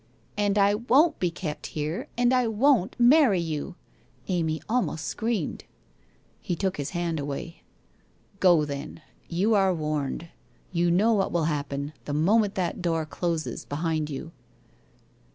'And 0.35 0.57
I 0.57 0.73
won't 0.73 1.19
be 1.19 1.29
kept 1.29 1.67
here, 1.77 2.07
and 2.17 2.33
I 2.33 2.47
won't 2.47 2.95
marry 2.97 3.39
you/ 3.39 3.75
Amy 4.29 4.59
almost 4.67 5.05
screamed. 5.05 5.65
He 6.41 6.55
took 6.55 6.77
his 6.77 6.89
hand 6.97 7.19
away.' 7.19 7.61
Go 8.39 8.65
then. 8.65 9.03
You 9.29 9.53
are 9.53 9.75
warned. 9.75 10.29
You 10.71 10.89
know 10.89 11.13
what 11.13 11.31
will 11.31 11.43
happen, 11.43 11.93
the 12.05 12.13
moment 12.13 12.55
that 12.55 12.81
door 12.81 13.05
closes 13.05 13.63
behind 13.63 14.09
you?' 14.09 14.31